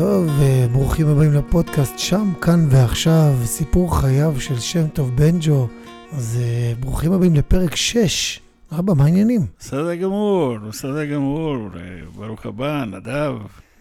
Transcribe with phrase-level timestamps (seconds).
[0.00, 5.68] טוב, אה, ברוכים הבאים לפודקאסט שם, כאן ועכשיו, סיפור חייו של שם טוב בנג'ו.
[6.12, 8.40] אז אה, ברוכים הבאים לפרק 6.
[8.78, 9.46] אבא, מה העניינים?
[9.58, 11.56] בסדר גמור, בסדר גמור.
[11.76, 11.80] אה,
[12.14, 13.32] ברוך הבא, נדב.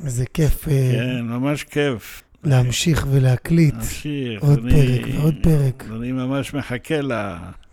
[0.06, 2.24] איזה כיף כן, ממש כיף.
[2.44, 3.76] להמשיך ולהקליט.
[3.76, 4.42] נמשיך.
[4.42, 5.86] עוד אני- פרק ועוד פרק.
[5.96, 7.12] אני ממש מחכה ל...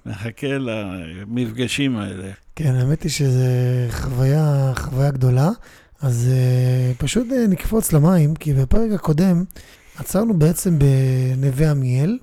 [0.06, 2.30] מחכה למפגשים האלה.
[2.56, 3.44] כן, האמת היא שזו
[3.90, 5.50] חוויה, חוויה גדולה.
[6.00, 9.44] אז uh, פשוט uh, נקפוץ למים, כי בפרק הקודם
[9.96, 12.18] עצרנו בעצם בנווה עמיאל,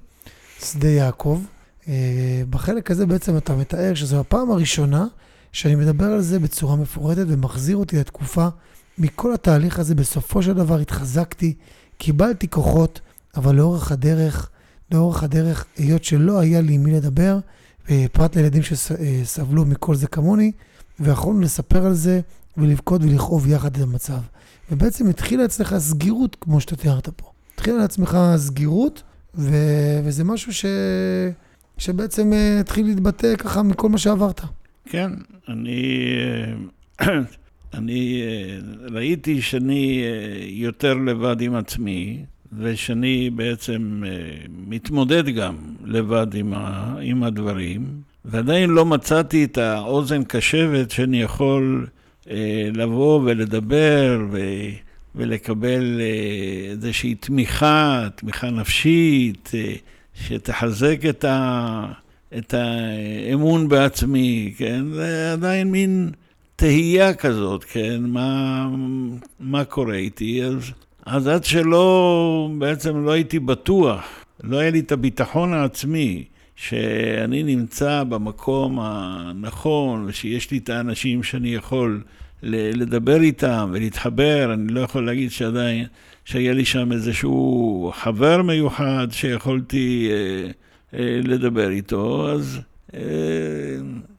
[0.60, 1.42] שדה יעקב.
[1.84, 1.88] Uh,
[2.50, 5.06] בחלק הזה בעצם אתה מתאר שזו הפעם הראשונה
[5.52, 8.48] שאני מדבר על זה בצורה מפורטת ומחזיר אותי לתקופה.
[8.98, 11.54] מכל התהליך הזה בסופו של דבר התחזקתי,
[11.98, 13.02] קיבלתי כוחות,
[13.36, 14.50] אבל לאורך הדרך,
[14.92, 17.40] לאורך הדרך, היות שלא היה לי עם מי לדבר,
[18.12, 20.52] פרט לילדים שסבלו מכל זה כמוני,
[21.00, 22.22] ויכולנו לספר על זה
[22.58, 24.20] ולבכות ולכאוב יחד את המצב.
[24.72, 27.32] ובעצם התחילה אצלך סגירות, כמו שאתה תיארת פה.
[27.54, 29.04] התחילה לעצמך סגירות,
[29.36, 29.56] ו...
[30.04, 30.66] וזה משהו ש...
[31.78, 34.42] שבעצם אה, התחיל להתבטא ככה מכל מה שעברת.
[34.86, 35.12] כן,
[35.50, 36.08] אני...
[37.02, 37.08] אה,
[37.74, 38.58] אני אה,
[38.92, 40.04] ראיתי שאני
[40.48, 42.26] יותר לבד עם עצמי,
[42.60, 44.04] ושאני בעצם
[44.68, 47.88] מתמודד גם לבד עם, ה, עם הדברים,
[48.26, 51.88] ועדיין לא מצאתי את האוזן קשבת שאני יכול
[52.74, 54.40] לבוא ולדבר ו,
[55.16, 59.74] ולקבל אה, איזושהי תמיכה, תמיכה נפשית, אה,
[60.14, 61.86] שתחזק את, ה,
[62.38, 64.86] את האמון בעצמי, כן?
[64.94, 66.12] זה עדיין מין
[66.56, 68.04] תהייה כזאת, כן?
[68.04, 68.68] מה,
[69.40, 70.44] מה קורה איתי?
[70.44, 70.72] אז,
[71.06, 74.04] אז עד שלא, בעצם לא הייתי בטוח,
[74.44, 76.24] לא היה לי את הביטחון העצמי
[76.68, 82.02] שאני נמצא במקום הנכון, ושיש לי את האנשים שאני יכול
[82.44, 85.86] לדבר איתם ולהתחבר, אני לא יכול להגיד שעדיין,
[86.26, 90.52] שהיה לי שם איזשהו חבר מיוחד שיכולתי אה,
[91.00, 92.60] אה, לדבר איתו, אז
[92.94, 93.02] אה,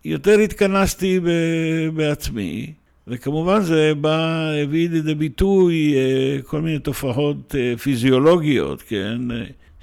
[0.05, 2.73] יותר התכנסתי ב- בעצמי,
[3.09, 9.19] וכמובן זה בא, הביא לידי ביטוי אה, כל מיני תופעות אה, פיזיולוגיות, כן?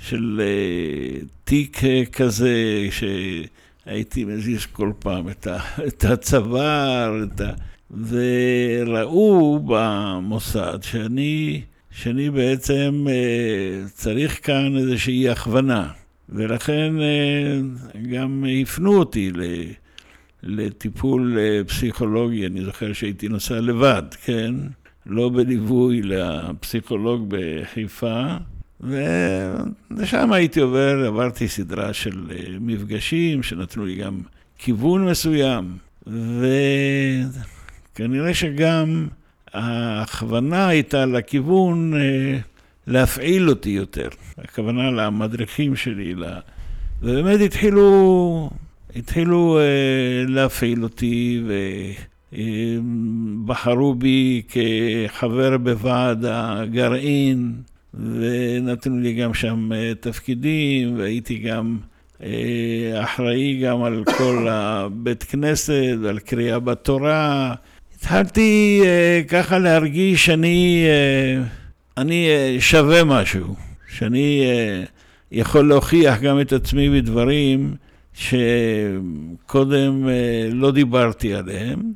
[0.02, 7.52] של אה, תיק אה, כזה, שהייתי מזיז כל פעם את, ה, את הצוואר, את ה...
[8.08, 11.62] וראו במוסד שאני,
[11.92, 15.88] שאני בעצם אה, צריך כאן איזושהי הכוונה,
[16.30, 16.94] ולכן
[18.12, 19.42] גם הפנו אותי ל...
[20.44, 24.56] לטיפול פסיכולוגי, אני זוכר שהייתי נוסע לבד, כן?
[25.06, 28.38] לא בליווי לפסיכולוג בחיפה,
[29.98, 34.20] ושם הייתי עובר, עברתי סדרה של אה, מפגשים שנתנו לי גם
[34.58, 35.78] כיוון מסוים,
[37.94, 39.08] וכנראה שגם
[39.54, 42.38] ההכוונה הייתה לכיוון אה,
[42.88, 46.26] להפעיל אותי יותר, הכוונה למדריכים שלי, ל...
[47.02, 48.50] ובאמת התחילו,
[48.96, 51.44] התחילו אה, להפעיל אותי
[53.44, 57.54] ובחרו בי כחבר בוועד הגרעין
[57.94, 61.78] ונתנו לי גם שם אה, תפקידים והייתי גם
[62.24, 67.54] אה, אחראי גם על כל הבית כנסת ועל קריאה בתורה.
[67.96, 70.86] התחלתי אה, ככה להרגיש שאני
[71.98, 72.28] אני,
[72.60, 73.56] שווה משהו,
[73.90, 74.44] שאני
[75.32, 77.76] יכול להוכיח גם את עצמי בדברים
[78.14, 80.08] שקודם
[80.52, 81.94] לא דיברתי עליהם,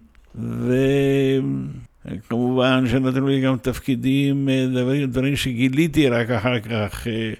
[2.12, 7.34] וכמובן שנתנו לי גם תפקידים, אה, דברים, דברים שגיליתי רק אחר כך, אה,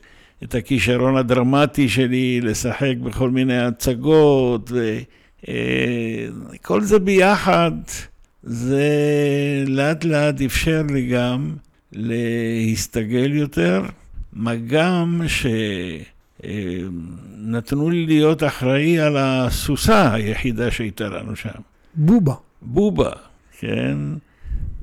[0.44, 4.72] את הכישרון הדרמטי שלי לשחק בכל מיני הצגות,
[6.54, 7.72] וכל זה ביחד,
[8.44, 8.90] זה
[9.68, 11.56] לאט לאט אפשר לי גם
[11.94, 13.82] להסתגל יותר,
[14.34, 15.22] מה גם
[16.44, 21.50] שנתנו לי להיות אחראי על הסוסה היחידה שהייתה לנו שם.
[21.96, 22.34] בובה.
[22.62, 23.12] בובה,
[23.60, 23.98] כן?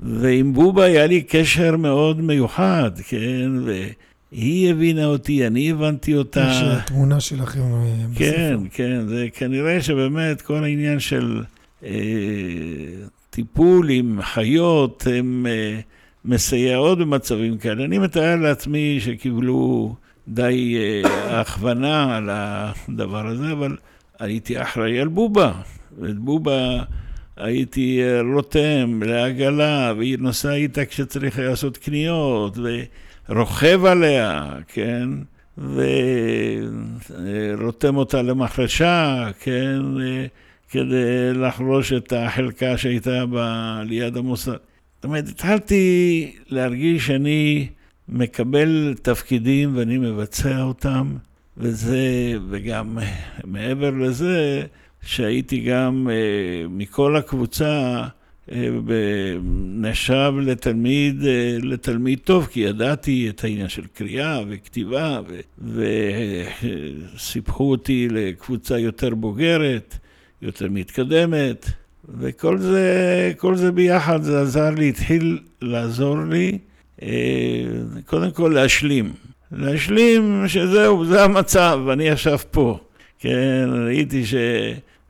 [0.03, 3.51] ועם בובה היה לי קשר מאוד מיוחד, כן?
[3.65, 6.51] והיא הבינה אותי, אני הבנתי אותה.
[6.51, 8.25] יש תמונה שלכם אה, בספר.
[8.25, 11.43] כן, כן, זה כנראה שבאמת כל העניין של
[11.83, 11.89] אה,
[13.29, 15.79] טיפול עם חיות, הם אה,
[16.25, 17.85] מסייעות במצבים כאלה.
[17.85, 19.95] אני מתאר לעצמי שקיבלו
[20.27, 23.77] די אה, הכוונה על הדבר הזה, אבל
[24.19, 25.51] הייתי אחראי על בובה.
[25.99, 26.83] ואת בובה
[27.37, 32.57] הייתי אה, רותם לעגלה, והיא נוסעה איתה כשצריך לעשות קניות,
[33.29, 35.09] ורוכב עליה, כן?
[37.57, 39.79] ורותם אותה למחרשה, כן?
[40.69, 43.37] כדי לחרוש את החלקה שהייתה ב...
[43.85, 44.51] ליד המוסד.
[44.51, 47.67] זאת אומרת, התחלתי להרגיש שאני
[48.09, 51.07] מקבל תפקידים ואני מבצע אותם,
[51.57, 52.97] וזה, וגם
[53.43, 54.65] מעבר לזה,
[55.05, 58.03] שהייתי גם אה, מכל הקבוצה
[58.51, 58.69] אה,
[59.75, 65.19] נחשב לתלמיד, אה, לתלמיד טוב, כי ידעתי את העניין של קריאה וכתיבה,
[67.17, 69.97] וסיפחו אותי לקבוצה יותר בוגרת,
[70.41, 71.69] יותר מתקדמת,
[72.19, 76.57] וכל זה, כל זה ביחד, זה עזר לי, התחיל לעזור לי,
[78.05, 79.13] קודם כל להשלים.
[79.51, 82.79] להשלים שזהו, זה המצב, אני עכשיו פה.
[83.19, 84.35] כן, ראיתי ש...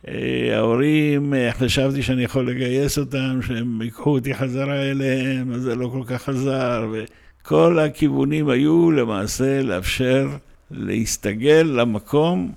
[0.07, 5.75] אה, ההורים, אה, חשבתי שאני יכול לגייס אותם, שהם ייקחו אותי חזרה אליהם, אז זה
[5.75, 10.29] לא כל כך עזר, וכל הכיוונים היו למעשה לאפשר
[10.71, 12.51] להסתגל למקום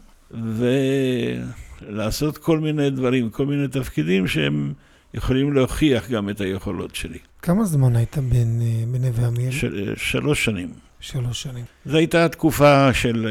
[1.90, 4.72] ולעשות כל מיני דברים, כל מיני תפקידים שהם
[5.14, 7.18] יכולים להוכיח גם את היכולות שלי.
[7.42, 9.50] כמה זמן היית בין, אה, בנווה עמיאל?
[9.50, 10.68] של, שלוש שנים.
[11.00, 11.64] שלוש שנים.
[11.86, 13.26] זו הייתה התקופה של,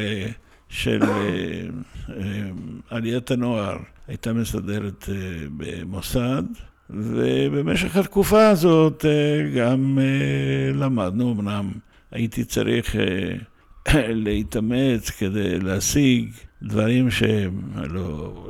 [0.69, 0.99] של
[2.89, 3.77] עליית הנוער.
[4.07, 5.15] הייתה מסדרת אה,
[5.57, 6.43] במוסד,
[6.89, 11.71] ובמשך התקופה הזאת אה, גם אה, למדנו, אמנם
[12.11, 12.95] הייתי צריך
[14.25, 16.29] להתאמץ כדי להשיג
[16.63, 18.49] דברים שלא...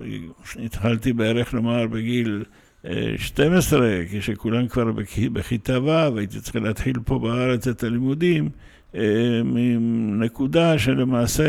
[0.65, 2.43] התחלתי בערך לומר בגיל
[3.17, 4.91] 12, כשכולם כבר
[5.33, 8.49] בכיתה ו', הייתי צריך להתחיל פה בארץ את הלימודים,
[9.43, 11.43] מנקודה שלמעשה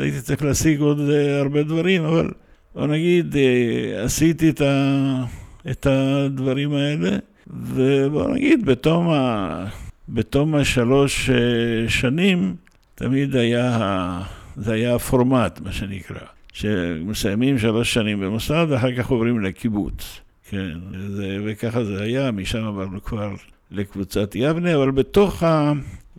[0.00, 1.00] הייתי צריך להשיג עוד
[1.40, 2.30] הרבה דברים, אבל
[2.74, 5.24] בוא נגיד, אה, עשיתי את, ה,
[5.70, 7.16] את הדברים האלה,
[7.46, 9.64] ובוא נגיד, בתום, ה,
[10.08, 12.54] בתום השלוש אה, שנים,
[12.94, 14.20] תמיד היה,
[14.56, 16.20] זה היה הפורמט, מה שנקרא,
[16.52, 20.20] שמסיימים שלוש שנים במוסד, ואחר כך עוברים לקיבוץ.
[20.48, 20.78] כן,
[21.08, 23.34] זה, וככה זה היה, משם עברנו כבר
[23.70, 25.72] לקבוצת יבנה, אבל בתוך, ה,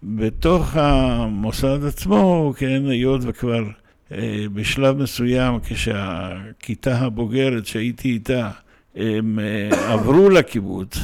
[0.03, 3.63] בתוך המוסד עצמו, כן, היות וכבר
[4.11, 8.49] אה, בשלב מסוים, כשהכיתה הבוגרת שהייתי איתה,
[8.95, 10.97] הם אה, עברו לקיבוץ,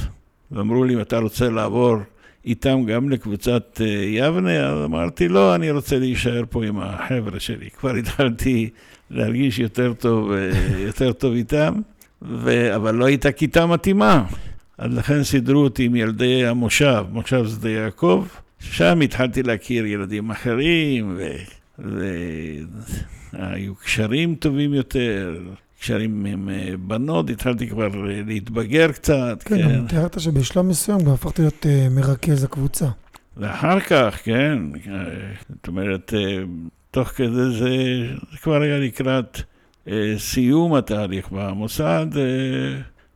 [0.51, 1.97] ואמרו לי, אם אתה רוצה לעבור
[2.45, 7.69] איתם גם לקבוצת אה, יבנה, אז אמרתי, לא, אני רוצה להישאר פה עם החבר'ה שלי.
[7.69, 8.69] כבר התחלתי
[9.11, 10.31] להרגיש יותר טוב,
[10.77, 11.73] יותר טוב איתם,
[12.21, 12.75] ו...
[12.75, 14.23] אבל לא הייתה כיתה מתאימה.
[14.77, 18.25] אז לכן סידרו אותי עם ילדי המושב, מושב שדה יעקב,
[18.59, 21.31] שם התחלתי להכיר ילדים אחרים, ו...
[23.33, 25.39] והיו קשרים טובים יותר,
[25.80, 27.88] קשרים עם אה, בנות, התחלתי כבר
[28.25, 29.44] להתבגר קצת.
[29.45, 29.88] כן, כן.
[29.88, 32.86] תיארת שבשלב מסוים גם הפכתי להיות uh, מרכז הקבוצה.
[33.38, 34.59] ואחר כך, כן,
[34.89, 35.04] אה,
[35.50, 36.13] זאת אומרת,
[36.92, 37.69] תוך כדי זה,
[38.31, 39.42] זה כבר היה לקראת
[40.18, 42.07] סיום התהליך במוסד.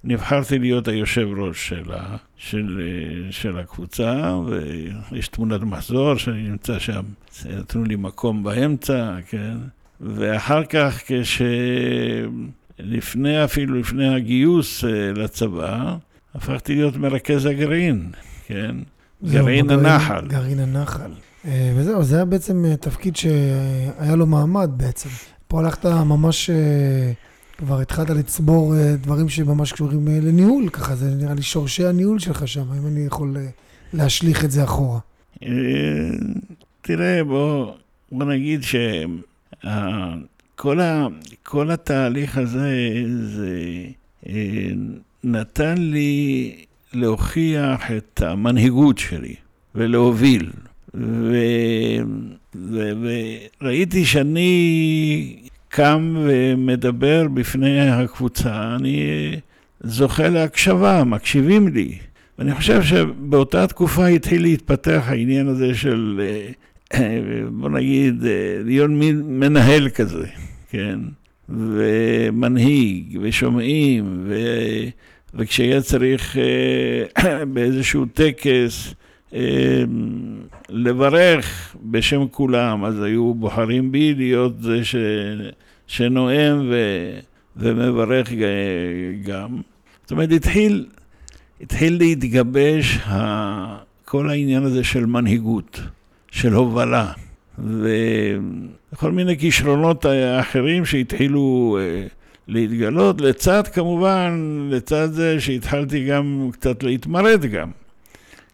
[0.04, 1.92] נבחרתי להיות היושב ראש של,
[2.38, 2.82] של,
[3.32, 4.34] של הקבוצה,
[5.12, 7.02] ויש תמונת מחזור שאני נמצא שם,
[7.46, 9.58] נתנו לי מקום באמצע, כן?
[10.02, 11.02] ואחר כך,
[12.78, 15.96] כשלפני, אפילו לפני הגיוס אה, לצבא,
[16.36, 18.12] הפכתי להיות מרכז הגרעין,
[18.46, 18.76] כן?
[19.24, 20.28] גרעין הנחל.
[20.28, 21.12] גרעין הנחל.
[21.46, 25.10] אה, וזהו, זה היה בעצם אה, תפקיד שהיה לו מעמד בעצם.
[25.48, 26.50] פה הלכת ממש...
[27.66, 32.20] כבר התחלת לצבור אה, דברים שממש קשורים אה, לניהול, ככה זה נראה לי שורשי הניהול
[32.20, 33.46] שלך שם, אם אני יכול אה,
[33.94, 35.00] להשליך את זה אחורה.
[36.82, 37.72] תראה, בוא,
[38.12, 38.62] נגיד
[40.54, 40.80] שכל
[41.72, 42.76] התהליך הזה,
[43.24, 43.60] זה
[45.24, 46.56] נתן לי
[46.94, 49.36] להוכיח את המנהיגות שלי
[49.76, 50.52] ולהוביל.
[53.62, 55.36] וראיתי שאני
[55.74, 59.06] קם ומדבר בפני הקבוצה, אני
[59.82, 61.98] זוכה להקשבה, מקשיבים לי.
[62.40, 66.22] ואני חושב שבאותה תקופה התחיל להתפתח העניין הזה של,
[66.94, 67.20] אה,
[67.52, 68.32] בוא נגיד, אה,
[68.66, 68.90] להיות
[69.24, 70.26] מנהל כזה,
[70.70, 71.00] כן?
[71.50, 74.36] ומנהיג, ושומעים, ו...
[75.34, 78.94] וכשיהיה צריך אה, באיזשהו טקס
[80.72, 84.96] לברך בשם כולם, אז היו בוחרים בי להיות זה ש...
[85.88, 86.76] שנואם ו...
[87.58, 88.32] ומברך
[89.26, 89.62] גם.
[90.02, 90.86] זאת אומרת, התחיל,
[91.62, 93.92] התחיל להתגבש ה...
[94.06, 95.82] כל העניין הזה של מנהיגות,
[96.32, 97.12] של הובלה,
[97.60, 100.06] וכל מיני כישרונות
[100.40, 102.08] אחרים שהתחילו אה,
[102.48, 107.72] להתגלות, לצד כמובן, לצד זה שהתחלתי גם קצת להתמרד גם.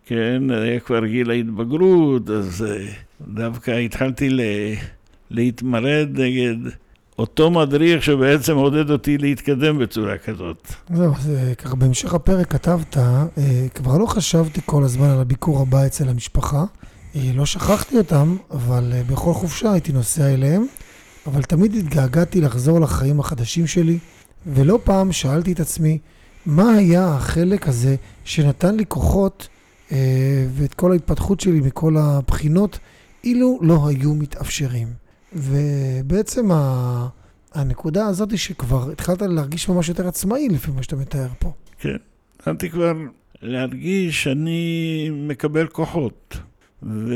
[0.07, 2.85] כן, היה כבר גיל ההתבגרות, אז אה,
[3.27, 4.29] דווקא התחלתי
[5.31, 6.55] להתמרד נגד
[7.19, 10.71] אותו מדריך שבעצם עודד אותי להתקדם בצורה כזאת.
[10.93, 13.25] זהו, אז אה, ככה בהמשך הפרק כתבת, אה,
[13.75, 16.65] כבר לא חשבתי כל הזמן על הביקור הבא אצל המשפחה,
[17.15, 20.65] לא שכחתי אותם, אבל בכל חופשה הייתי נוסע אליהם,
[21.27, 23.97] אבל תמיד התגעגעתי לחזור לחיים החדשים שלי,
[24.47, 25.97] ולא פעם שאלתי את עצמי,
[26.45, 27.95] מה היה החלק הזה
[28.25, 29.47] שנתן לי כוחות
[30.50, 32.79] ואת כל ההתפתחות שלי מכל הבחינות,
[33.24, 34.88] אילו לא היו מתאפשרים.
[35.34, 37.08] ובעצם ה...
[37.53, 41.51] הנקודה הזאת היא שכבר התחלת להרגיש ממש יותר עצמאי לפי מה שאתה מתאר פה.
[41.79, 41.96] כן,
[42.36, 42.94] התחלתי כבר
[43.41, 46.38] להרגיש שאני מקבל כוחות
[46.84, 47.13] ו...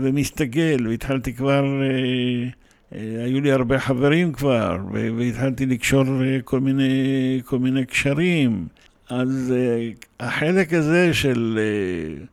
[0.00, 2.48] ומסתגל, והתחלתי כבר, אה,
[2.94, 4.78] אה, היו לי הרבה חברים כבר.
[4.92, 8.66] והתחלתי לקשור אה, כל מיני, כל מיני קשרים.
[9.08, 9.90] אז אה,
[10.20, 12.24] החלק הזה של אה,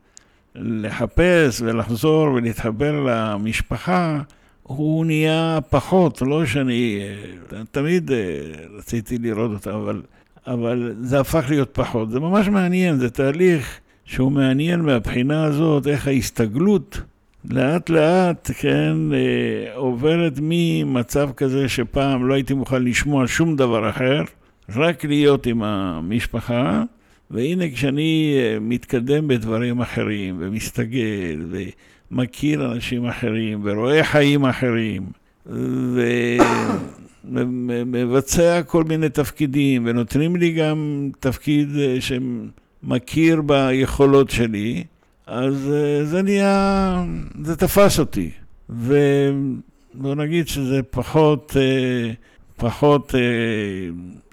[0.54, 4.20] לחפש ולחזור ולהתחבר למשפחה,
[4.62, 7.00] הוא נהיה פחות, לא שאני
[7.52, 8.10] אה, תמיד
[8.78, 10.02] רציתי לראות אותה, אבל,
[10.46, 12.10] אבל זה הפך להיות פחות.
[12.10, 17.00] זה ממש מעניין, זה תהליך שהוא מעניין מהבחינה הזאת, איך ההסתגלות
[17.50, 18.96] לאט לאט, כן,
[19.74, 24.22] עוברת ממצב כזה שפעם לא הייתי מוכן לשמוע שום דבר אחר.
[24.76, 26.82] רק להיות עם המשפחה,
[27.30, 31.46] והנה כשאני אה, מתקדם בדברים אחרים, ומסתגל,
[32.10, 35.02] ומכיר אנשים אחרים, ורואה חיים אחרים,
[37.24, 44.84] ומבצע כל מיני תפקידים, ונותנים לי גם תפקיד אה, שמכיר ביכולות שלי,
[45.26, 47.04] אז אה, זה נהיה,
[47.44, 48.30] זה תפס אותי.
[48.70, 51.56] ובוא נגיד שזה פחות,
[52.56, 53.14] פחות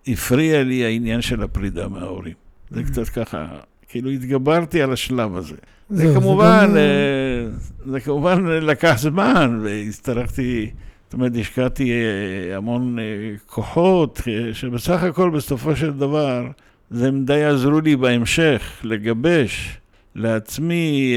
[0.08, 2.34] הפריע לי העניין של הפרידה מההורים.
[2.70, 3.48] זה קצת ככה,
[3.88, 5.56] כאילו התגברתי על השלב הזה.
[5.90, 7.50] זה כמובן, אה,
[7.86, 10.70] זה כמובן לקח זמן, והצטרכתי,
[11.06, 13.04] זאת אומרת, השקעתי אה, המון אה,
[13.46, 14.22] כוחות,
[14.54, 16.48] שבסך הכל, בסופו של דבר,
[16.90, 19.78] זה די עזרו לי בהמשך לגבש
[20.16, 21.16] לעצמי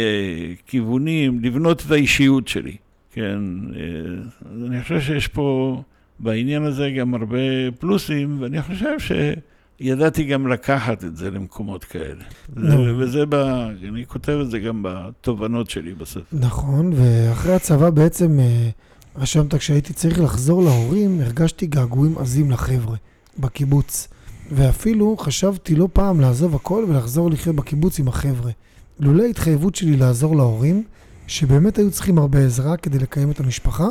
[0.66, 2.76] כיוונים, לבנות את האישיות שלי.
[3.12, 3.38] כן,
[4.66, 5.82] אני חושב שיש פה...
[6.22, 7.38] בעניין הזה גם הרבה
[7.78, 8.96] פלוסים, ואני חושב
[9.80, 12.24] שידעתי גם לקחת את זה למקומות כאלה.
[12.98, 13.34] וזה, ב...
[13.88, 16.20] אני כותב את זה גם בתובנות שלי בספר.
[16.32, 18.68] נכון, ואחרי הצבא בעצם אה,
[19.16, 22.96] רשמת, כשהייתי צריך לחזור להורים, הרגשתי געגועים עזים לחבר'ה,
[23.38, 24.08] בקיבוץ.
[24.52, 28.50] ואפילו חשבתי לא פעם לעזוב הכל ולחזור לחיות בקיבוץ עם החבר'ה.
[29.00, 30.84] לולא ההתחייבות שלי לעזור להורים,
[31.26, 33.88] שבאמת היו צריכים הרבה עזרה כדי לקיים את המשפחה,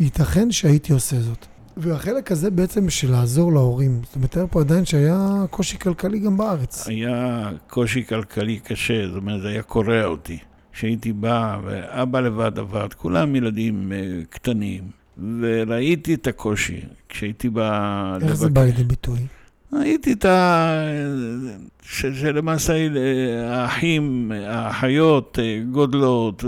[0.00, 1.46] ייתכן שהייתי עושה זאת.
[1.82, 6.88] והחלק הזה בעצם של לעזור להורים, אתה מתאר פה עדיין שהיה קושי כלכלי גם בארץ.
[6.88, 10.38] היה קושי כלכלי קשה, זאת אומרת, זה היה קורע אותי.
[10.72, 14.84] כשהייתי בא, ואבא לבד עבד, כולם ילדים uh, קטנים,
[15.40, 18.14] וראיתי את הקושי כשהייתי בא...
[18.14, 18.34] איך לבק...
[18.34, 19.18] זה בא לידי ביטוי?
[19.72, 20.82] ראיתי את ה...
[21.82, 26.44] שלמעשה אה, האחים, האחיות אה, גודלות,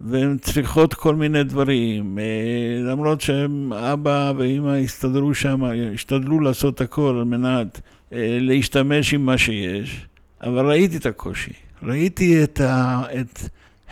[0.00, 2.18] והן צריכות כל מיני דברים.
[2.18, 5.62] אה, למרות שהם, אבא ואימא הסתדרו שם,
[5.94, 7.80] השתדלו לעשות הכל על מנת
[8.12, 10.06] אה, להשתמש עם מה שיש,
[10.42, 11.52] אבל ראיתי את הקושי.
[11.82, 13.40] ראיתי את, ה, את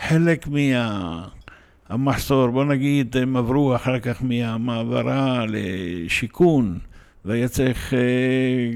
[0.07, 0.47] חלק
[1.89, 6.79] מהמחסור, בוא נגיד, הם עברו אחר כך מהמעברה לשיכון.
[7.25, 7.95] והיה צריך uh,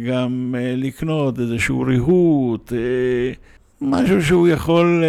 [0.10, 2.76] גם uh, לקנות איזשהו ריהוט, uh,
[3.82, 5.04] משהו שהוא יכול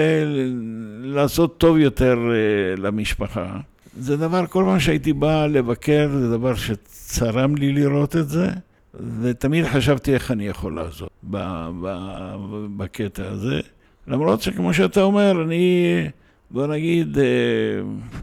[1.01, 2.19] לעשות טוב יותר
[2.77, 3.57] למשפחה.
[3.99, 8.49] זה דבר, כל פעם שהייתי בא לבקר, זה דבר שצרם לי לראות את זה,
[9.21, 11.09] ותמיד חשבתי איך אני יכול לעזור
[12.77, 13.61] בקטע הזה.
[14.09, 15.85] למרות שכמו שאתה אומר, אני,
[16.51, 17.19] בוא נגיד,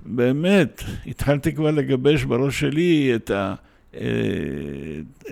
[0.05, 3.55] באמת, התחלתי כבר לגבש בראש שלי את ה...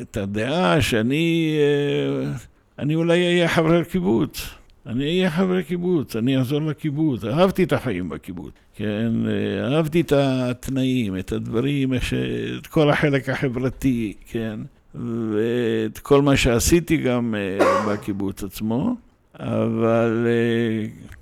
[0.02, 1.58] את הדעה שאני
[2.80, 4.50] אני אולי אהיה חבר קיבוץ.
[4.86, 7.24] אני אהיה חבר קיבוץ, אני אעזור לקיבוץ.
[7.24, 9.12] אהבתי את החיים בקיבוץ, כן?
[9.64, 11.94] אהבתי את התנאים, את הדברים.
[11.94, 14.60] את כל החלק החברתי, כן?
[14.96, 17.36] ואת כל מה שעשיתי גם
[17.88, 18.96] בקיבוץ עצמו.
[19.40, 20.28] אבל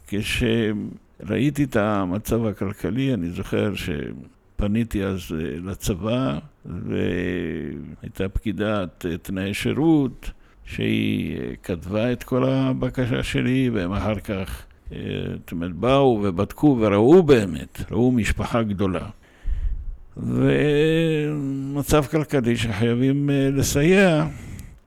[0.07, 3.89] כשראיתי את המצב הכלכלי, אני זוכר ש...
[4.57, 5.19] פניתי אז
[5.63, 10.31] לצבא, והייתה פקידת תנאי שירות,
[10.65, 17.81] שהיא כתבה את כל הבקשה שלי, והם אחר כך, זאת אומרת, באו ובדקו וראו באמת,
[17.91, 19.09] ראו משפחה גדולה.
[20.17, 24.27] ומצב כלכלי שחייבים לסייע,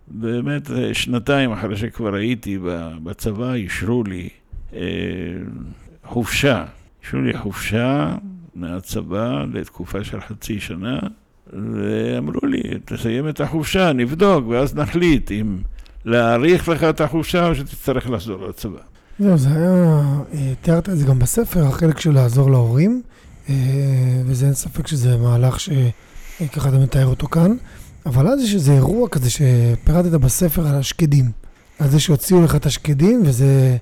[0.08, 2.58] באמת שנתיים אחרי שכבר הייתי
[3.02, 4.28] בצבא, אישרו לי
[6.04, 6.64] חופשה.
[7.02, 8.16] אישרו לי חופשה
[8.54, 10.98] מהצבא לתקופה של חצי שנה,
[11.52, 15.58] ואמרו לי, תסיים את החופשה, נבדוק, ואז נחליט אם
[16.04, 18.78] להאריך לך את החופשה או שתצטרך לחזור לצבא.
[19.18, 20.02] זהו, זה היה,
[20.34, 23.02] אה, תיארת את זה גם בספר, החלק של לעזור להורים,
[23.48, 23.54] אה,
[24.26, 27.56] וזה אין ספק שזה מהלך שככה אתה מתאר אותו כאן,
[28.06, 31.30] אבל אז יש איזה אירוע כזה שפירטת בספר על השקדים,
[31.78, 33.76] על זה שהוציאו לך את השקדים, וזה,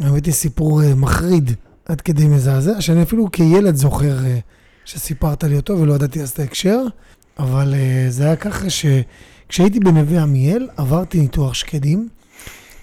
[0.00, 1.50] היא סיפור אה, מחריד,
[1.86, 4.18] עד כדי מזעזע, שאני אפילו כילד זוכר
[4.84, 6.82] שסיפרת לי אותו ולא ידעתי אז את ההקשר,
[7.38, 7.74] אבל
[8.08, 12.08] זה היה ככה שכשהייתי בנווה עמיאל עברתי ניתוח שקדים.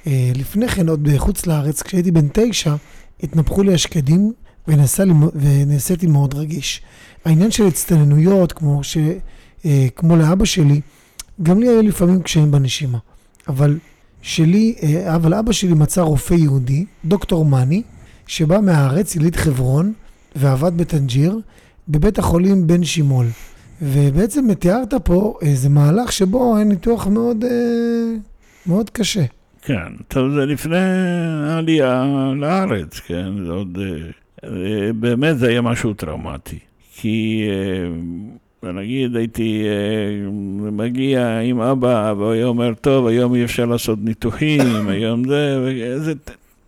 [0.07, 2.75] אה, לפני כן, עוד בחוץ לארץ, כשהייתי בן תשע,
[3.23, 4.33] התנפחו לי השקדים
[4.67, 6.81] ונעשיתי מאוד רגיש.
[7.25, 8.97] העניין של הצטננויות, כמו, ש,
[9.65, 10.81] אה, כמו לאבא שלי,
[11.43, 12.97] גם לי היו לפעמים קשיים בנשימה.
[13.47, 13.77] אבל
[14.21, 17.83] שלי, אה, אבל אבא שלי מצא רופא יהודי, דוקטור מאני,
[18.27, 19.93] שבא מהארץ, יליד חברון,
[20.35, 21.39] ועבד בטנג'יר,
[21.87, 23.25] בבית החולים בן שימול.
[23.81, 27.45] ובעצם תיארת פה איזה מהלך שבו היה ניתוח מאוד,
[28.65, 29.23] מאוד קשה.
[29.61, 30.77] כן, טוב, זה לפני
[31.47, 33.77] העלייה לארץ, כן, זה עוד...
[34.43, 36.59] אה, באמת זה היה משהו טראומטי.
[36.95, 37.47] כי
[38.63, 40.29] אה, נגיד הייתי אה,
[40.71, 46.13] מגיע עם אבא, והוא היה אומר, טוב, היום אי אפשר לעשות ניתוחים, היום זה, ואיזה...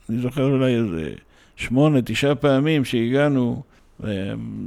[0.10, 1.10] אני זוכר אולי איזה
[1.56, 3.64] שמונה, תשעה פעמים שהגענו,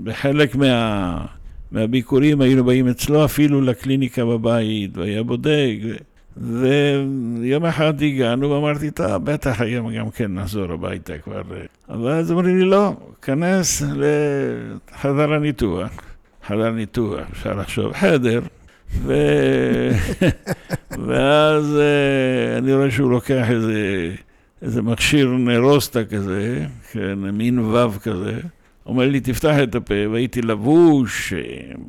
[0.04, 1.26] בחלק מה...
[1.72, 5.76] מהביקורים היינו באים אצלו אפילו לקליניקה בבית, והיה בודק.
[6.36, 11.42] ויום אחד הגענו ואמרתי, טוב, בטח היום גם כן נחזור הביתה כבר.
[11.88, 12.92] אבל אז אמרו לי, לא,
[13.22, 15.90] כנס לחדר הניתוח.
[16.46, 18.40] חדר ניתוח, אפשר לחשוב חדר,
[18.92, 19.14] ו...
[21.06, 21.78] ואז
[22.58, 24.10] אני רואה שהוא לוקח איזה,
[24.62, 28.40] איזה מכשיר נרוסטה כזה, כן, מין וו כזה,
[28.86, 31.38] אומר לי, תפתח את הפה, והייתי לבוש, אה,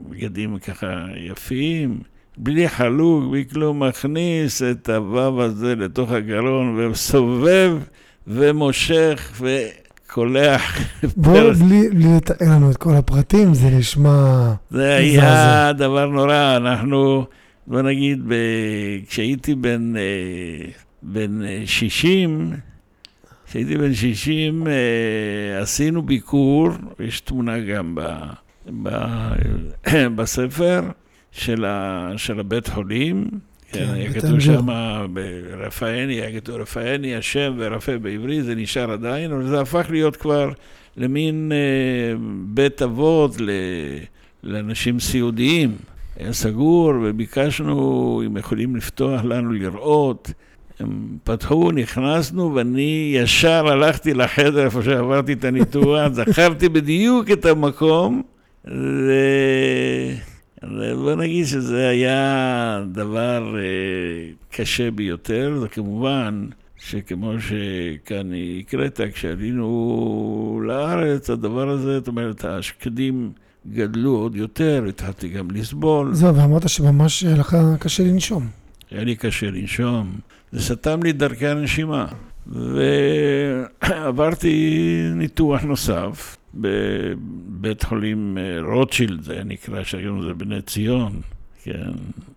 [0.09, 1.99] בגדים ככה יפים.
[2.37, 7.77] בלי חלוק, בלי כלום, מכניס את הוו הזה לתוך הגרון וסובב
[8.27, 10.79] ומושך וקולח.
[11.17, 14.53] בואו, בלי, בלי לתאר לנו את כל הפרטים, זה נשמע...
[14.69, 17.25] זה היה דבר נורא, אנחנו,
[17.67, 18.33] בוא נגיד, ב...
[19.09, 20.69] כשהייתי בן, אה,
[21.03, 22.51] בן 60,
[23.47, 28.01] כשהייתי בן 60, אה, עשינו ביקור, יש תמונה גם ב,
[28.83, 28.89] ב,
[30.15, 30.81] בספר.
[31.37, 33.29] של, ה, של הבית חולים.
[33.71, 34.67] כן, היה כתוב שם
[35.13, 40.51] ברפאני, היה כתוב רפאני, השם ורפא בעברית, זה נשאר עדיין, אבל זה הפך להיות כבר
[40.97, 43.49] למין אה, בית אבות ל,
[44.43, 45.75] לאנשים סיעודיים.
[46.15, 50.31] היה סגור וביקשנו אם יכולים לפתוח לנו לראות.
[50.79, 58.21] הם פתחו, נכנסנו, ואני ישר הלכתי לחדר איפה שעברתי את הניתוח, זכרתי בדיוק את המקום,
[58.67, 59.11] ו...
[60.95, 63.63] בוא נגיד שזה היה דבר אה,
[64.51, 73.31] קשה ביותר, וכמובן שכמו שכאן הקראת, כשעלינו לארץ, הדבר הזה, זאת אומרת, השקדים
[73.73, 76.13] גדלו עוד יותר, התחלתי גם לסבול.
[76.13, 78.66] זהו, ואמרת שממש לך קשה לנשום.
[78.91, 80.19] היה לי קשה לנשום,
[80.51, 82.07] זה סתם לי דרכי הנשימה.
[83.81, 91.21] ועברתי ניתוח נוסף, בבית חולים אה, רוטשילד, זה נקרא, שהיום זה בני ציון,
[91.63, 91.91] כן,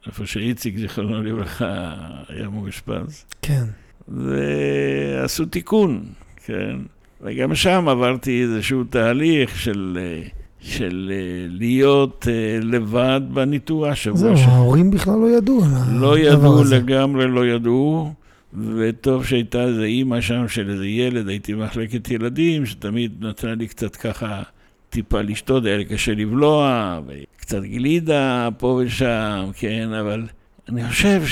[0.06, 1.94] איפה שאיציק, זיכרונו לברכה,
[2.28, 3.24] היה מאושפז.
[3.42, 3.64] כן.
[4.08, 6.04] ועשו תיקון,
[6.44, 6.76] כן,
[7.20, 9.98] וגם שם עברתי איזשהו תהליך של...
[10.00, 12.26] אה, של אה, להיות
[12.62, 14.18] לבד בניתוח שבוע.
[14.18, 14.34] זהו.
[14.36, 18.12] ההורים בכלל לא ידעו לא ידעו לגמרי, לא ידעו.
[18.54, 23.96] וטוב שהייתה איזה אימא שם של איזה ילד, הייתי במחלקת ילדים, שתמיד נתנה לי קצת
[23.96, 24.42] ככה
[24.90, 30.26] טיפה לשתות, היה לי קשה לבלוע, וקצת גלידה פה ושם, כן, אבל
[30.68, 31.22] אני חושב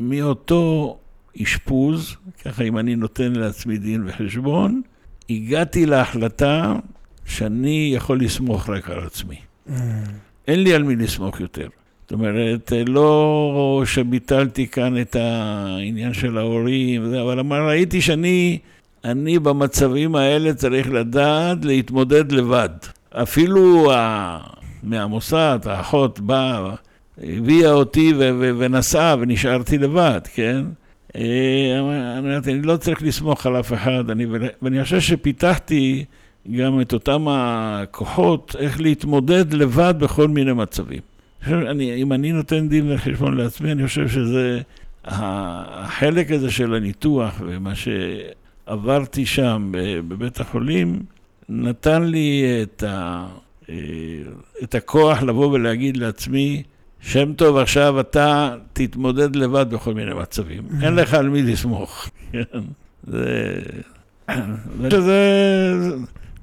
[0.00, 0.96] שמאותו
[1.42, 4.82] אשפוז, ככה אם אני נותן לעצמי דין וחשבון,
[5.30, 6.74] הגעתי להחלטה
[7.26, 9.36] שאני יכול לסמוך רק על עצמי.
[9.68, 9.72] Mm.
[10.48, 11.68] אין לי על מי לסמוך יותר.
[12.02, 18.58] זאת אומרת, לא שביטלתי כאן את העניין של ההורים, אבל אמר, ראיתי שאני
[19.04, 22.68] אני במצבים האלה צריך לדעת להתמודד לבד.
[23.10, 24.38] אפילו ה...
[24.82, 26.74] מהמוסד, האחות באה,
[27.22, 30.64] הביאה אותי ו- ו- ונסעה ונשארתי לבד, כן?
[31.16, 31.78] אה,
[32.18, 34.26] אמרתי, אני לא צריך לסמוך על אף אחד, אני,
[34.62, 36.04] ואני חושב שפיתחתי
[36.52, 41.00] גם את אותם הכוחות איך להתמודד לבד בכל מיני מצבים.
[41.46, 44.60] אני, אם אני נותן דין וחשבון לעצמי, אני חושב שזה
[45.04, 49.72] החלק הזה של הניתוח ומה שעברתי שם
[50.08, 51.02] בבית החולים,
[51.48, 53.26] נתן לי את, ה,
[53.68, 53.74] אה,
[54.62, 56.62] את הכוח לבוא ולהגיד לעצמי,
[57.00, 60.62] שם טוב, עכשיו אתה תתמודד לבד בכל מיני מצבים.
[60.82, 62.08] אין לך על מי לסמוך.
[62.32, 62.42] כן?
[63.06, 63.60] זה,
[64.90, 65.20] שזה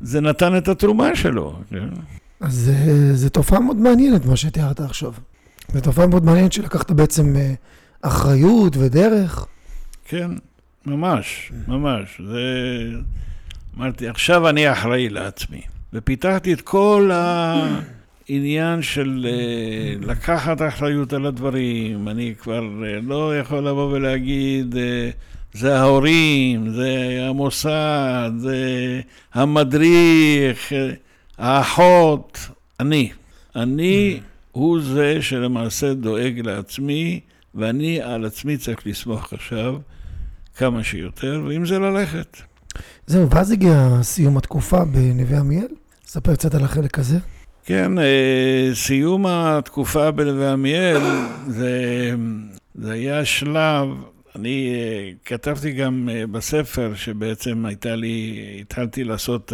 [0.04, 1.60] זה נתן את התרומה שלו.
[1.70, 1.88] כן?
[2.40, 5.14] אז זה, זה תופעה מאוד מעניינת, מה שתיארת עכשיו.
[5.74, 7.54] זו תופעה מאוד מעניינת שלקחת בעצם אה,
[8.02, 9.46] אחריות ודרך.
[10.08, 10.32] כן,
[10.86, 12.22] ממש, ממש.
[12.28, 12.42] זה...
[13.78, 15.62] אמרתי, עכשיו אני אחראי לעצמי.
[15.94, 22.08] ופיתחתי את כל העניין של אה, לקחת אחריות על הדברים.
[22.08, 24.76] אני כבר אה, לא יכול לבוא ולהגיד,
[25.54, 29.02] זה ההורים, זה המוסד, זה
[29.34, 30.72] המדריך,
[31.38, 32.40] האחות,
[32.80, 33.12] אני.
[33.56, 34.20] אני
[34.52, 37.20] הוא זה שלמעשה דואג לעצמי,
[37.56, 39.76] ואני על עצמי צריך לסמוך עכשיו
[40.58, 42.38] כמה שיותר, ואם זה ללכת.
[43.08, 45.68] זהו, ואז הגיע סיום התקופה בנווה עמיאל?
[46.08, 47.18] ספר קצת על החלק הזה.
[47.66, 51.02] כן, אה, סיום התקופה בנווה עמיאל
[51.48, 52.12] זה,
[52.76, 53.88] זה היה שלב,
[54.36, 59.54] אני אה, כתבתי גם אה, בספר שבעצם הייתה לי, התחלתי לעשות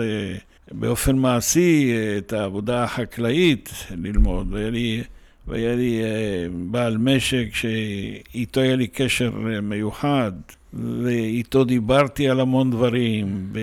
[0.72, 5.04] באופן מעשי את העבודה החקלאית ללמוד, והיה לי,
[5.48, 10.32] והיה לי אה, בעל משק שאיתו היה לי קשר אה, מיוחד,
[10.74, 13.54] ואיתו דיברתי על המון דברים,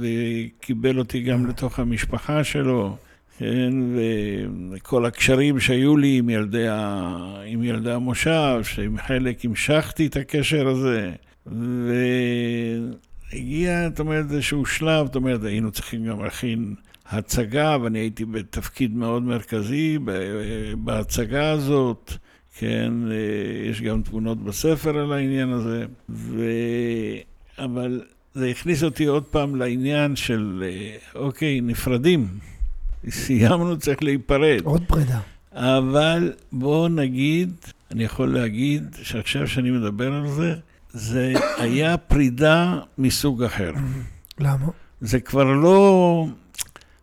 [0.00, 2.96] וקיבל אותי גם לתוך המשפחה שלו.
[3.40, 3.72] כן,
[4.72, 7.16] וכל הקשרים שהיו לי עם ילדי, ה...
[7.46, 11.12] עם ילדי המושב, שעם חלק המשכתי את הקשר הזה,
[11.46, 11.94] ו...
[13.32, 16.74] הגיע, זאת אומרת, איזשהו שלב, זאת אומרת, היינו צריכים גם להכין
[17.06, 19.98] הצגה, ואני הייתי בתפקיד מאוד מרכזי
[20.78, 22.12] בהצגה הזאת.
[22.58, 22.92] כן,
[23.70, 26.44] יש גם תמונות בספר על העניין הזה, ו...
[27.58, 28.00] אבל
[28.34, 30.64] זה הכניס אותי עוד פעם לעניין של,
[31.14, 32.26] אוקיי, נפרדים.
[33.08, 34.60] סיימנו, צריך להיפרד.
[34.64, 35.18] עוד פרידה.
[35.52, 37.54] אבל בואו נגיד,
[37.90, 40.54] אני יכול להגיד שעכשיו שאני מדבר על זה,
[40.92, 43.72] זה היה פרידה מסוג אחר.
[44.38, 44.66] למה?
[45.00, 46.26] זה כבר לא...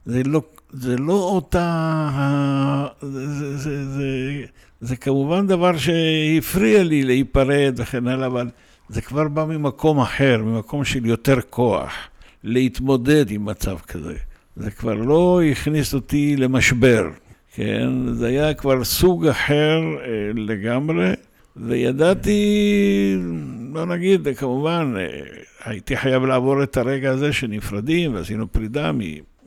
[0.06, 2.88] זה לא, זה לא אותה...
[3.02, 4.42] זה, זה, זה,
[4.82, 8.50] זה כמובן דבר שהפריע לי להיפרד וכן הלאה, אבל
[8.90, 11.92] זה כבר בא ממקום אחר, ממקום של יותר כוח,
[12.44, 14.16] להתמודד עם מצב כזה.
[14.60, 17.10] זה כבר לא הכניס אותי למשבר,
[17.56, 18.14] כן?
[18.14, 21.14] זה היה כבר סוג אחר אה, לגמרי.
[21.60, 23.18] וידעתי,
[23.74, 25.08] לא נגיד, כמובן, אה,
[25.66, 28.92] הייתי חייב לעבור את הרגע הזה שנפרדים, ועשינו פרידה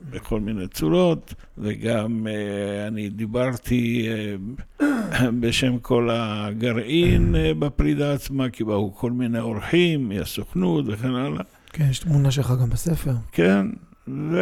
[0.09, 4.07] בכל מיני צורות, וגם אה, אני דיברתי
[4.81, 4.87] אה,
[5.39, 11.43] בשם כל הגרעין בפרידה עצמה, כי באו כל מיני אורחים מהסוכנות וכן הלאה.
[11.73, 13.13] כן, יש תמונה שלך גם בספר.
[13.31, 13.67] כן,
[14.07, 14.41] ו...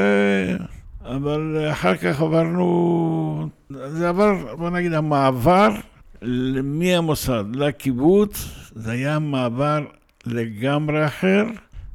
[1.05, 5.69] אבל אחר כך עברנו, זה עבר, בוא נגיד, המעבר
[6.63, 9.85] מהמוסד לקיבוץ, זה היה מעבר
[10.25, 11.43] לגמרי אחר,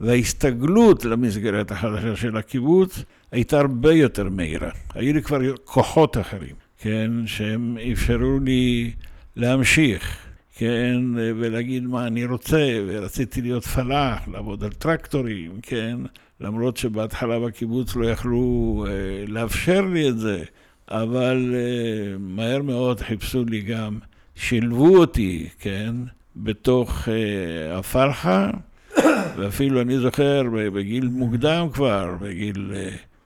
[0.00, 4.70] וההסתגלות למסגרת החדשה של הקיבוץ הייתה הרבה יותר מהירה.
[4.94, 8.92] היו לי כבר כוחות אחרים, כן, שהם אפשרו לי
[9.37, 10.16] להמשיך,
[10.57, 15.96] כן, ולהגיד מה אני רוצה, ורציתי להיות פלאח, לעבוד על טרקטורים, כן,
[16.40, 20.44] למרות שבהתחלה בקיבוץ לא יכלו אה, לאפשר לי את זה,
[20.90, 23.98] אבל אה, מהר מאוד חיפשו לי גם
[24.34, 25.94] שילבו אותי, כן,
[26.36, 28.50] בתוך uh, הפרחה,
[29.36, 30.42] ואפילו אני זוכר
[30.72, 32.72] בגיל מוקדם כבר, בגיל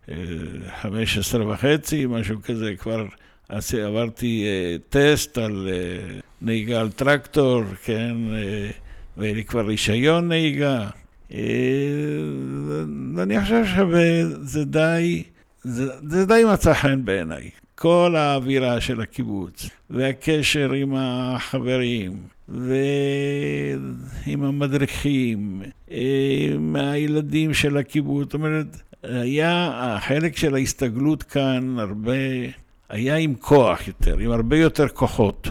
[0.07, 0.11] uh,
[0.83, 3.07] 15 וחצי, משהו כזה, כבר
[3.49, 8.73] עברתי uh, טסט על uh, נהיגה על טרקטור, כן, uh,
[9.17, 10.89] והיה לי כבר רישיון נהיגה.
[11.31, 11.35] Uh,
[13.15, 15.23] ואני חושב שזה די,
[15.63, 17.51] זה, זה די מצא חן בעיניי.
[17.75, 22.13] כל האווירה של הקיבוץ, והקשר עם החברים,
[22.49, 28.25] ועם המדריכים, עם הילדים של הקיבוץ.
[28.25, 28.67] זאת אומרת,
[29.03, 32.13] היה, החלק של ההסתגלות כאן הרבה,
[32.89, 35.49] היה עם כוח יותר, עם הרבה יותר כוחות,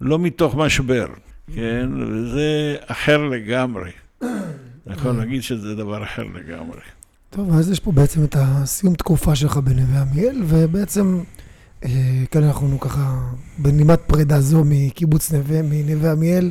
[0.00, 1.06] לא מתוך משבר,
[1.54, 1.88] כן?
[2.08, 3.90] וזה אחר לגמרי.
[4.90, 6.80] אני יכול להגיד שזה דבר אחר לגמרי.
[7.30, 11.20] טוב, אז יש פה בעצם את הסיום תקופה שלך בנווה עמיאל, ובעצם
[11.84, 11.90] אה,
[12.30, 13.20] כאן אנחנו ככה
[13.58, 16.50] בנימת פרידה זו מקיבוץ נווה, מנווה עמיאל.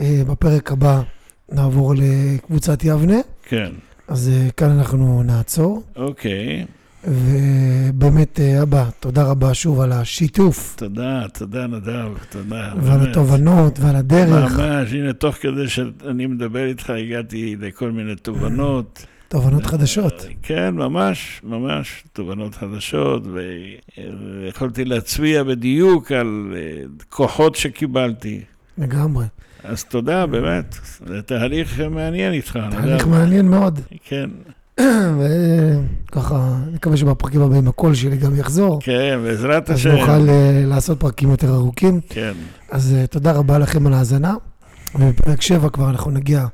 [0.00, 1.02] אה, בפרק הבא
[1.52, 3.18] נעבור לקבוצת יבנה.
[3.42, 3.72] כן.
[4.08, 5.82] אז אה, כאן אנחנו נעצור.
[5.96, 6.66] אוקיי.
[7.04, 10.74] ובאמת, אבא, תודה רבה שוב על השיתוף.
[10.76, 12.72] תודה, תודה נדב, תודה.
[12.82, 13.08] ועל באמת.
[13.10, 14.52] התובנות ועל הדרך.
[14.52, 19.06] ממש, הנה, תוך כדי שאני מדבר איתך, הגעתי לכל מיני תובנות.
[19.28, 20.26] תובנות חדשות.
[20.42, 28.40] כן, ממש, ממש תובנות חדשות, ויכולתי להצביע בדיוק על אה, כוחות שקיבלתי.
[28.78, 29.24] לגמרי.
[29.64, 30.78] אז תודה, באמת.
[31.06, 32.58] זה תהליך מעניין איתך.
[32.70, 33.80] תהליך מעניין מאוד.
[34.04, 34.30] כן,
[36.08, 36.40] וככה,
[36.72, 38.80] נקווה שבפרקים הבאים הקול שלי גם יחזור.
[38.82, 39.90] כן, בעזרת אז השם.
[39.90, 42.00] נוכל אה, לעשות פרקים יותר ארוכים.
[42.08, 42.32] כן,
[42.70, 44.34] אז אה, תודה רבה לכם על ההאזנה.
[44.94, 46.46] ובפרק 7 כבר אנחנו נגיע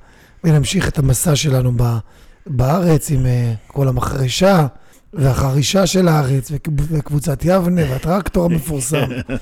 [0.45, 1.99] ונמשיך את המסע שלנו ב-
[2.47, 4.67] בארץ עם אה, כל המחרשה
[5.15, 8.97] והחרישה של הארץ וקב- וקבוצת יבנה והטרקטור המפורסם.
[9.31, 9.37] אה,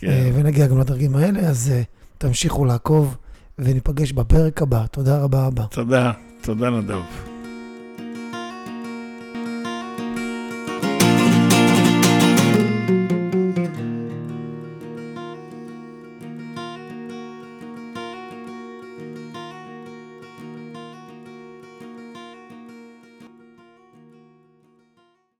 [0.00, 0.30] כן.
[0.34, 1.72] ונגיע גם לדרגים האלה, אז
[2.18, 3.16] תמשיכו לעקוב
[3.58, 4.84] וניפגש בפרק הבא.
[4.90, 5.62] תודה רבה הבא.
[5.70, 7.35] תודה, תודה נדב.